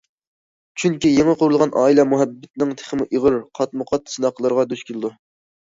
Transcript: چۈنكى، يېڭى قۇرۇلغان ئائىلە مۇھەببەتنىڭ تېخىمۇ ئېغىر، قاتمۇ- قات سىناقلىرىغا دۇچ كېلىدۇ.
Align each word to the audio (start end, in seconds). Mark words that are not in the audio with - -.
چۈنكى، 0.83 1.11
يېڭى 1.17 1.35
قۇرۇلغان 1.41 1.75
ئائىلە 1.81 2.07
مۇھەببەتنىڭ 2.15 2.75
تېخىمۇ 2.81 3.09
ئېغىر، 3.13 3.41
قاتمۇ- 3.61 3.89
قات 3.95 4.17
سىناقلىرىغا 4.17 4.71
دۇچ 4.75 4.85
كېلىدۇ. 4.91 5.19